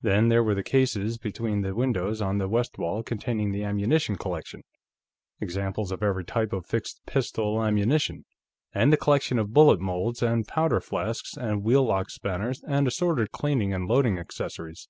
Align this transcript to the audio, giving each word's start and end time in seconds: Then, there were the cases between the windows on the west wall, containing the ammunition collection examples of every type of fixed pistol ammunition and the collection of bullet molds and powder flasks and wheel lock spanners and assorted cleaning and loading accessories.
Then, 0.00 0.30
there 0.30 0.42
were 0.42 0.54
the 0.54 0.62
cases 0.62 1.18
between 1.18 1.60
the 1.60 1.74
windows 1.74 2.22
on 2.22 2.38
the 2.38 2.48
west 2.48 2.78
wall, 2.78 3.02
containing 3.02 3.52
the 3.52 3.64
ammunition 3.64 4.16
collection 4.16 4.62
examples 5.42 5.92
of 5.92 6.02
every 6.02 6.24
type 6.24 6.54
of 6.54 6.64
fixed 6.64 7.02
pistol 7.04 7.62
ammunition 7.62 8.24
and 8.72 8.90
the 8.90 8.96
collection 8.96 9.38
of 9.38 9.52
bullet 9.52 9.78
molds 9.78 10.22
and 10.22 10.48
powder 10.48 10.80
flasks 10.80 11.36
and 11.36 11.62
wheel 11.64 11.84
lock 11.84 12.08
spanners 12.08 12.62
and 12.66 12.86
assorted 12.88 13.30
cleaning 13.30 13.74
and 13.74 13.86
loading 13.88 14.18
accessories. 14.18 14.88